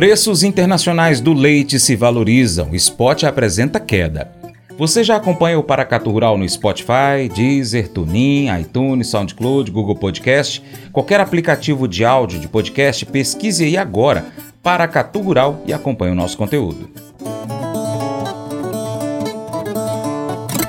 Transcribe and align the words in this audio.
Preços 0.00 0.42
internacionais 0.42 1.20
do 1.20 1.34
leite 1.34 1.78
se 1.78 1.94
valorizam. 1.94 2.74
Spot 2.74 3.22
apresenta 3.24 3.78
queda. 3.78 4.32
Você 4.78 5.04
já 5.04 5.16
acompanha 5.16 5.58
o 5.58 5.62
Paracatu 5.62 6.10
Rural 6.10 6.38
no 6.38 6.48
Spotify, 6.48 7.28
Deezer, 7.34 7.86
TuneIn, 7.86 8.48
iTunes, 8.58 9.08
SoundCloud, 9.08 9.70
Google 9.70 9.94
Podcast, 9.94 10.62
qualquer 10.90 11.20
aplicativo 11.20 11.86
de 11.86 12.02
áudio 12.02 12.40
de 12.40 12.48
podcast, 12.48 13.04
pesquise 13.04 13.62
aí 13.62 13.76
agora 13.76 14.24
Paracatu 14.62 15.20
Rural 15.20 15.62
e 15.66 15.72
acompanhe 15.74 16.12
o 16.12 16.16
nosso 16.16 16.38
conteúdo. 16.38 16.88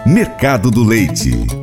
Mercado 0.06 0.70
do 0.70 0.84
Leite 0.84 1.61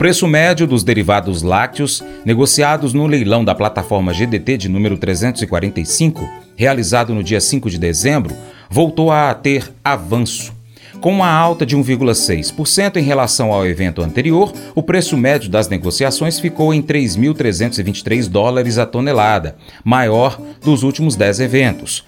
preço 0.00 0.26
médio 0.26 0.66
dos 0.66 0.82
derivados 0.82 1.42
lácteos 1.42 2.02
negociados 2.24 2.94
no 2.94 3.06
leilão 3.06 3.44
da 3.44 3.54
plataforma 3.54 4.14
GDT 4.14 4.56
de 4.56 4.66
número 4.66 4.96
345, 4.96 6.26
realizado 6.56 7.14
no 7.14 7.22
dia 7.22 7.38
5 7.38 7.68
de 7.68 7.76
dezembro, 7.76 8.34
voltou 8.70 9.12
a 9.12 9.34
ter 9.34 9.70
avanço. 9.84 10.54
Com 11.02 11.12
uma 11.12 11.30
alta 11.30 11.66
de 11.66 11.76
1,6% 11.76 12.96
em 12.96 13.02
relação 13.02 13.52
ao 13.52 13.66
evento 13.66 14.00
anterior, 14.00 14.50
o 14.74 14.82
preço 14.82 15.18
médio 15.18 15.50
das 15.50 15.68
negociações 15.68 16.40
ficou 16.40 16.72
em 16.72 16.80
3.323 16.80 18.26
dólares 18.26 18.78
a 18.78 18.86
tonelada, 18.86 19.56
maior 19.84 20.40
dos 20.64 20.82
últimos 20.82 21.14
10 21.14 21.40
eventos. 21.40 22.06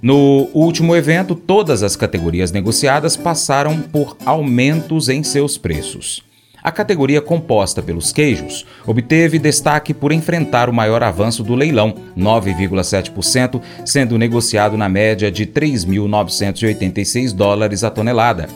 No 0.00 0.48
último 0.54 0.96
evento, 0.96 1.34
todas 1.34 1.82
as 1.82 1.94
categorias 1.94 2.50
negociadas 2.50 3.18
passaram 3.18 3.82
por 3.82 4.16
aumentos 4.24 5.10
em 5.10 5.22
seus 5.22 5.58
preços. 5.58 6.24
A 6.64 6.72
categoria 6.72 7.20
composta 7.20 7.82
pelos 7.82 8.10
queijos 8.10 8.64
obteve 8.86 9.38
destaque 9.38 9.92
por 9.92 10.12
enfrentar 10.12 10.70
o 10.70 10.72
maior 10.72 11.02
avanço 11.02 11.44
do 11.44 11.54
leilão, 11.54 11.94
9,7%, 12.16 13.60
sendo 13.84 14.16
negociado 14.16 14.74
na 14.74 14.88
média 14.88 15.30
de 15.30 15.44
3.986 15.44 17.34
dólares 17.34 17.84
a 17.84 17.90
tonelada. 17.90 18.48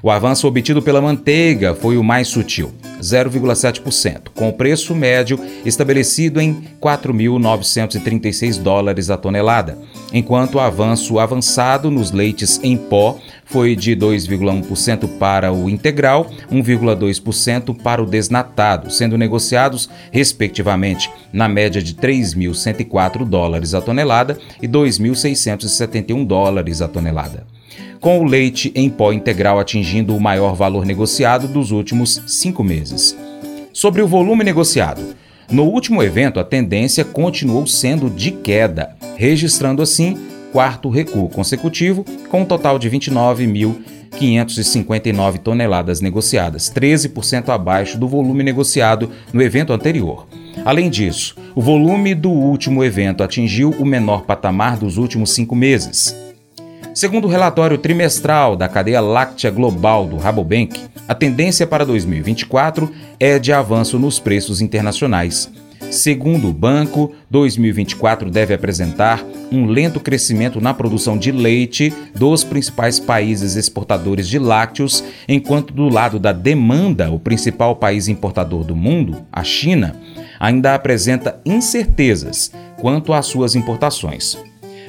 O 0.00 0.12
avanço 0.12 0.46
obtido 0.46 0.80
pela 0.80 1.00
manteiga 1.00 1.74
foi 1.74 1.96
o 1.96 2.04
mais 2.04 2.28
sutil, 2.28 2.72
0,7%, 3.00 4.28
com 4.34 4.48
o 4.48 4.52
preço 4.52 4.94
médio 4.94 5.38
estabelecido 5.64 6.40
em 6.40 6.64
4.936 6.80 8.60
dólares 8.60 9.10
a 9.10 9.16
tonelada, 9.16 9.78
enquanto 10.12 10.56
o 10.56 10.60
avanço 10.60 11.18
avançado 11.18 11.90
nos 11.90 12.12
leites 12.12 12.60
em 12.62 12.76
pó 12.76 13.18
foi 13.44 13.76
de 13.76 13.96
2,1% 13.96 15.18
para 15.18 15.52
o 15.52 15.70
integral, 15.70 16.30
1,2% 16.50 17.76
para 17.82 18.02
o 18.02 18.06
desnatado, 18.06 18.90
sendo 18.90 19.16
negociados, 19.16 19.88
respectivamente, 20.10 21.10
na 21.32 21.48
média 21.48 21.82
de 21.82 21.94
3.104 21.94 23.24
dólares 23.24 23.74
a 23.74 23.80
tonelada 23.80 24.38
e 24.60 24.66
2.671 24.66 26.26
dólares 26.26 26.82
a 26.82 26.88
tonelada 26.88 27.55
com 28.00 28.20
o 28.20 28.24
leite 28.24 28.72
em 28.74 28.88
pó 28.88 29.12
integral 29.12 29.58
atingindo 29.58 30.16
o 30.16 30.20
maior 30.20 30.54
valor 30.54 30.84
negociado 30.84 31.48
dos 31.48 31.70
últimos 31.70 32.22
cinco 32.26 32.62
meses. 32.62 33.16
Sobre 33.72 34.02
o 34.02 34.06
volume 34.06 34.44
negociado, 34.44 35.02
no 35.50 35.64
último 35.64 36.02
evento 36.02 36.38
a 36.40 36.44
tendência 36.44 37.04
continuou 37.04 37.66
sendo 37.66 38.10
de 38.10 38.30
queda, 38.30 38.96
registrando 39.16 39.82
assim 39.82 40.16
quarto 40.52 40.88
recuo 40.88 41.28
consecutivo, 41.28 42.04
com 42.30 42.40
um 42.40 42.44
total 42.44 42.78
de 42.78 42.88
29.559 42.90 45.38
toneladas 45.38 46.00
negociadas, 46.00 46.72
13% 46.74 47.50
abaixo 47.50 47.98
do 47.98 48.08
volume 48.08 48.42
negociado 48.42 49.10
no 49.32 49.42
evento 49.42 49.72
anterior. 49.72 50.26
Além 50.64 50.88
disso, 50.88 51.36
o 51.54 51.60
volume 51.60 52.14
do 52.14 52.30
último 52.30 52.82
evento 52.82 53.22
atingiu 53.22 53.74
o 53.78 53.84
menor 53.84 54.22
patamar 54.22 54.78
dos 54.78 54.96
últimos 54.96 55.34
cinco 55.34 55.54
meses. 55.54 56.25
Segundo 56.96 57.26
o 57.26 57.30
relatório 57.30 57.76
trimestral 57.76 58.56
da 58.56 58.66
cadeia 58.70 59.02
láctea 59.02 59.50
global 59.50 60.06
do 60.06 60.16
Rabobank, 60.16 60.80
a 61.06 61.14
tendência 61.14 61.66
para 61.66 61.84
2024 61.84 62.90
é 63.20 63.38
de 63.38 63.52
avanço 63.52 63.98
nos 63.98 64.18
preços 64.18 64.62
internacionais. 64.62 65.52
Segundo 65.90 66.48
o 66.48 66.54
banco, 66.54 67.12
2024 67.30 68.30
deve 68.30 68.54
apresentar 68.54 69.22
um 69.52 69.66
lento 69.66 70.00
crescimento 70.00 70.58
na 70.58 70.72
produção 70.72 71.18
de 71.18 71.30
leite 71.30 71.92
dos 72.14 72.42
principais 72.42 72.98
países 72.98 73.56
exportadores 73.56 74.26
de 74.26 74.38
lácteos, 74.38 75.04
enquanto 75.28 75.74
do 75.74 75.90
lado 75.90 76.18
da 76.18 76.32
demanda, 76.32 77.10
o 77.10 77.20
principal 77.20 77.76
país 77.76 78.08
importador 78.08 78.64
do 78.64 78.74
mundo, 78.74 79.18
a 79.30 79.44
China, 79.44 79.94
ainda 80.40 80.74
apresenta 80.74 81.38
incertezas 81.44 82.50
quanto 82.80 83.12
às 83.12 83.26
suas 83.26 83.54
importações. 83.54 84.38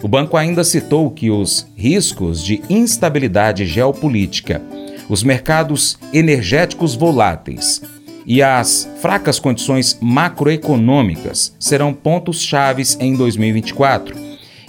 O 0.02 0.08
banco 0.08 0.38
ainda 0.38 0.64
citou 0.64 1.10
que 1.10 1.32
os 1.32 1.68
riscos 1.76 2.44
de 2.44 2.62
instabilidade 2.70 3.66
geopolítica, 3.66 4.62
os 5.10 5.24
mercados 5.24 5.98
energéticos 6.14 6.94
voláteis 6.94 7.82
e 8.26 8.44
as 8.44 8.88
fracas 9.02 9.40
condições 9.40 9.98
macroeconômicas 10.02 11.56
serão 11.60 11.94
pontos 11.94 12.42
chaves 12.42 12.98
em 13.00 13.16
2024 13.16 14.16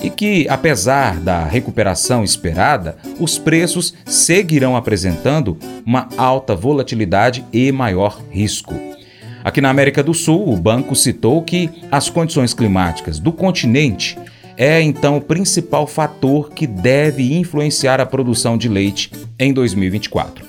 e 0.03 0.09
que, 0.09 0.47
apesar 0.49 1.19
da 1.19 1.45
recuperação 1.45 2.23
esperada, 2.23 2.97
os 3.19 3.37
preços 3.37 3.93
seguirão 4.07 4.77
apresentando 4.77 5.59
uma 5.85 6.09
alta 6.17 6.55
volatilidade 6.55 7.45
e 7.53 7.73
maior 7.73 8.23
risco. 8.31 8.75
Aqui 9.43 9.61
na 9.61 9.71
América 9.71 10.03
do 10.03 10.15
Sul, 10.15 10.53
o 10.53 10.57
banco 10.57 10.95
citou 10.95 11.43
que 11.43 11.69
as 11.91 12.09
condições 12.09 12.55
climáticas 12.55 13.19
do 13.19 13.33
continente 13.33 14.17
é 14.59 14.83
então 14.83 15.17
o 15.17 15.21
principal 15.21 15.87
fator 15.87 16.51
que 16.51 16.67
deve 16.67 17.33
influenciar 17.39 18.01
a 18.01 18.07
produção 18.07 18.59
de 18.59 18.69
leite 18.69 19.13
em 19.39 19.53
2024. 19.53 20.45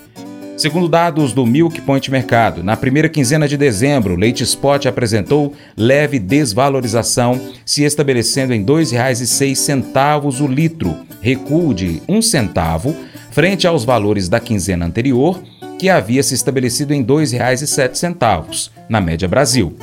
Segundo 0.58 0.90
dados 0.90 1.32
do 1.32 1.46
Milk 1.46 1.80
Point 1.82 2.12
Mercado, 2.12 2.62
na 2.62 2.76
primeira 2.76 3.08
quinzena 3.08 3.48
de 3.48 3.56
dezembro, 3.56 4.16
o 4.16 4.18
leite 4.18 4.44
spot 4.44 4.88
apresentou 4.88 5.54
leve 5.78 6.20
desvalorização, 6.20 7.40
se 7.64 7.84
estabelecendo 7.84 8.54
em 8.54 8.60
R$ 8.60 8.66
2,06 8.66 10.42
o 10.42 10.48
litro, 10.48 10.98
recuo 11.22 11.74
de 11.74 12.02
um 12.10 12.22
centavo 12.22 12.94
frente 13.32 13.66
aos 13.68 13.86
valores 13.86 14.28
da 14.28 14.40
quinzena 14.40 14.86
anterior, 14.86 15.42
que 15.78 15.88
havia 15.88 16.24
se 16.24 16.34
estabelecido 16.34 16.94
em 16.94 17.02
R$ 17.02 17.08
2,07 17.08 18.70
na 18.90 19.00
média 19.00 19.30
Brasil. 19.30 19.78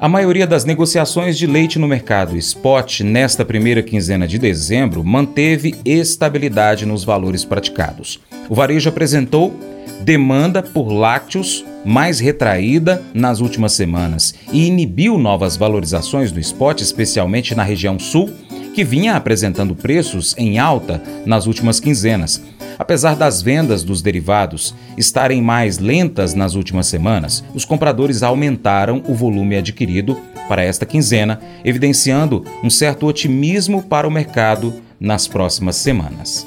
A 0.00 0.08
maioria 0.08 0.46
das 0.46 0.64
negociações 0.64 1.36
de 1.36 1.46
leite 1.46 1.78
no 1.78 1.86
mercado 1.86 2.34
spot 2.38 3.00
nesta 3.00 3.44
primeira 3.44 3.82
quinzena 3.82 4.26
de 4.26 4.38
dezembro 4.38 5.04
manteve 5.04 5.74
estabilidade 5.84 6.86
nos 6.86 7.04
valores 7.04 7.44
praticados. 7.44 8.18
O 8.48 8.54
varejo 8.54 8.88
apresentou 8.88 9.54
demanda 10.00 10.62
por 10.62 10.90
lácteos 10.90 11.66
mais 11.84 12.18
retraída 12.18 13.02
nas 13.12 13.40
últimas 13.40 13.72
semanas 13.72 14.34
e 14.50 14.66
inibiu 14.66 15.18
novas 15.18 15.54
valorizações 15.54 16.32
do 16.32 16.40
spot, 16.40 16.80
especialmente 16.80 17.54
na 17.54 17.62
região 17.62 17.98
sul, 17.98 18.30
que 18.74 18.82
vinha 18.82 19.16
apresentando 19.16 19.74
preços 19.74 20.34
em 20.38 20.58
alta 20.58 21.02
nas 21.26 21.46
últimas 21.46 21.78
quinzenas. 21.78 22.42
Apesar 22.80 23.14
das 23.14 23.42
vendas 23.42 23.84
dos 23.84 24.00
derivados 24.00 24.74
estarem 24.96 25.42
mais 25.42 25.78
lentas 25.78 26.32
nas 26.32 26.54
últimas 26.54 26.86
semanas, 26.86 27.44
os 27.54 27.62
compradores 27.62 28.22
aumentaram 28.22 29.02
o 29.06 29.14
volume 29.14 29.54
adquirido 29.54 30.18
para 30.48 30.62
esta 30.62 30.86
quinzena, 30.86 31.38
evidenciando 31.62 32.42
um 32.64 32.70
certo 32.70 33.06
otimismo 33.06 33.82
para 33.82 34.08
o 34.08 34.10
mercado 34.10 34.72
nas 34.98 35.28
próximas 35.28 35.76
semanas. 35.76 36.46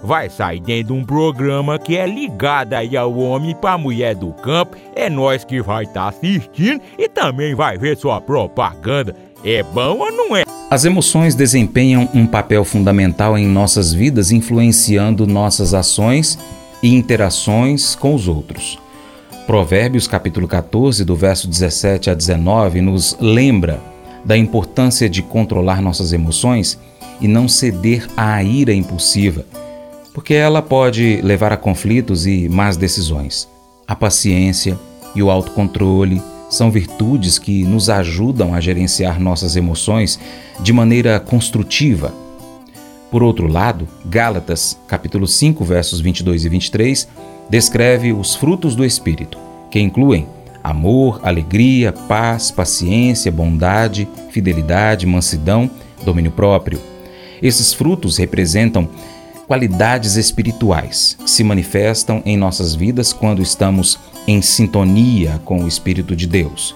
vai 0.03 0.29
sair 0.29 0.59
dentro 0.59 0.93
de 0.93 0.99
um 0.99 1.05
programa 1.05 1.77
que 1.77 1.97
é 1.97 2.05
ligado 2.05 2.73
aí 2.73 2.97
ao 2.97 3.13
homem 3.17 3.55
para 3.55 3.77
mulher 3.77 4.15
do 4.15 4.31
campo. 4.33 4.75
É 4.95 5.09
nós 5.09 5.43
que 5.43 5.61
vai 5.61 5.83
estar 5.83 6.03
tá 6.03 6.07
assistindo 6.09 6.81
e 6.97 7.07
também 7.07 7.55
vai 7.55 7.77
ver 7.77 7.97
sua 7.97 8.19
propaganda. 8.19 9.15
É 9.43 9.63
bom 9.63 9.99
ou 9.99 10.11
não 10.11 10.35
é? 10.35 10.43
As 10.69 10.85
emoções 10.85 11.35
desempenham 11.35 12.07
um 12.13 12.25
papel 12.25 12.63
fundamental 12.63 13.37
em 13.37 13.45
nossas 13.45 13.93
vidas, 13.93 14.31
influenciando 14.31 15.27
nossas 15.27 15.73
ações 15.73 16.39
e 16.81 16.95
interações 16.95 17.95
com 17.95 18.15
os 18.15 18.27
outros. 18.27 18.79
Provérbios 19.45 20.07
capítulo 20.07 20.47
14, 20.47 21.03
do 21.03 21.15
verso 21.15 21.47
17 21.47 22.09
a 22.09 22.13
19, 22.13 22.79
nos 22.79 23.17
lembra 23.19 23.81
da 24.23 24.37
importância 24.37 25.09
de 25.09 25.21
controlar 25.21 25.81
nossas 25.81 26.13
emoções 26.13 26.79
e 27.19 27.27
não 27.27 27.47
ceder 27.47 28.07
à 28.15 28.41
ira 28.43 28.73
impulsiva, 28.73 29.45
porque 30.13 30.33
ela 30.33 30.61
pode 30.61 31.21
levar 31.21 31.51
a 31.53 31.57
conflitos 31.57 32.27
e 32.27 32.49
más 32.49 32.77
decisões. 32.77 33.47
A 33.87 33.95
paciência 33.95 34.77
e 35.15 35.21
o 35.21 35.29
autocontrole 35.29 36.21
são 36.49 36.69
virtudes 36.69 37.39
que 37.39 37.63
nos 37.63 37.89
ajudam 37.89 38.53
a 38.53 38.59
gerenciar 38.59 39.19
nossas 39.19 39.55
emoções 39.55 40.19
de 40.59 40.73
maneira 40.73 41.19
construtiva. 41.19 42.13
Por 43.09 43.23
outro 43.23 43.47
lado, 43.47 43.87
Gálatas, 44.05 44.77
capítulo 44.87 45.27
5, 45.27 45.63
versos 45.63 46.01
22 46.01 46.45
e 46.45 46.49
23, 46.49 47.07
descreve 47.49 48.13
os 48.13 48.35
frutos 48.35 48.75
do 48.75 48.85
espírito, 48.85 49.37
que 49.69 49.79
incluem 49.79 50.27
amor, 50.63 51.19
alegria, 51.23 51.91
paz, 51.91 52.51
paciência, 52.51 53.31
bondade, 53.31 54.07
fidelidade, 54.29 55.07
mansidão, 55.07 55.69
domínio 56.03 56.31
próprio. 56.31 56.79
Esses 57.41 57.73
frutos 57.73 58.17
representam 58.17 58.87
qualidades 59.51 60.15
espirituais 60.15 61.17
que 61.21 61.29
se 61.29 61.43
manifestam 61.43 62.21
em 62.25 62.37
nossas 62.37 62.73
vidas 62.73 63.11
quando 63.11 63.41
estamos 63.41 63.99
em 64.25 64.41
sintonia 64.41 65.41
com 65.43 65.65
o 65.65 65.67
Espírito 65.67 66.15
de 66.15 66.25
Deus. 66.25 66.73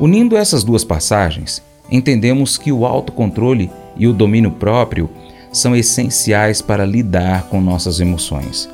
Unindo 0.00 0.34
essas 0.34 0.64
duas 0.64 0.82
passagens, 0.84 1.62
entendemos 1.90 2.56
que 2.56 2.72
o 2.72 2.86
autocontrole 2.86 3.70
e 3.94 4.06
o 4.06 4.14
domínio 4.14 4.52
próprio 4.52 5.10
são 5.52 5.76
essenciais 5.76 6.62
para 6.62 6.86
lidar 6.86 7.42
com 7.50 7.60
nossas 7.60 8.00
emoções. 8.00 8.70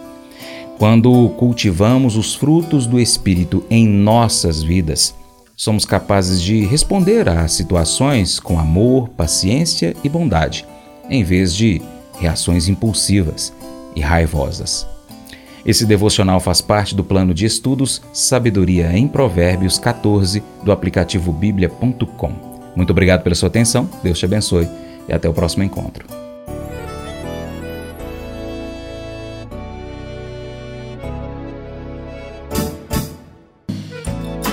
Quando 0.79 1.29
cultivamos 1.31 2.17
os 2.17 2.37
frutos 2.37 2.87
do 2.87 3.01
Espírito 3.01 3.65
em 3.69 3.85
nossas 3.85 4.63
vidas, 4.63 5.13
somos 5.57 5.85
capazes 5.85 6.41
de 6.41 6.65
responder 6.65 7.29
às 7.29 7.51
situações 7.51 8.39
com 8.39 8.61
amor, 8.61 9.09
paciência 9.09 9.93
e 10.05 10.09
bondade, 10.09 10.65
em 11.11 11.25
vez 11.25 11.53
de 11.53 11.83
reações 12.19 12.69
impulsivas 12.69 13.52
e 13.94 14.00
raivosas. 14.00 14.87
Esse 15.64 15.87
devocional 15.87 16.40
faz 16.40 16.61
parte 16.61 16.94
do 16.94 17.02
plano 17.02 17.32
de 17.32 17.46
estudos 17.46 18.02
Sabedoria 18.12 18.96
em 18.96 19.08
Provérbios 19.08 19.78
14 19.78 20.43
do 20.62 20.70
aplicativo 20.70 21.32
bíblia.com. 21.32 22.32
Muito 22.76 22.90
obrigado 22.90 23.22
pela 23.22 23.34
sua 23.34 23.49
atenção, 23.49 23.88
Deus 24.02 24.19
te 24.19 24.26
abençoe 24.26 24.69
e 25.08 25.12
até 25.12 25.28
o 25.28 25.32
próximo 25.32 25.62
encontro. 25.62 26.06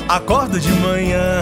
Acordo 0.08 0.60
de 0.60 0.70
manhã 0.74 1.42